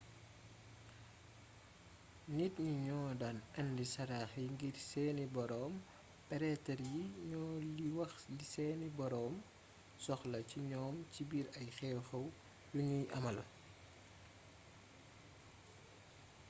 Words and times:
nit 2.35 2.55
ñi 2.67 2.73
ñoo 2.87 3.07
daan 3.21 3.37
indi 3.61 3.85
sarax 3.93 4.31
yi 4.41 4.45
ngir 4.53 4.75
seeni 4.89 5.23
boroom 5.35 5.73
pretre 6.29 6.85
yi 6.95 7.03
ñoo 7.29 7.51
li 7.77 7.87
wax 7.97 8.13
li 8.35 8.45
seeni 8.53 8.87
boroom 8.97 9.33
soxla 10.05 10.39
ci 10.49 10.57
ñoom 10.71 10.95
ci 11.13 11.21
biir 11.29 11.47
ay 11.59 11.69
xew-xew 11.77 12.25
yu 12.73 12.79
ñuy 12.89 13.05
amal 13.17 13.37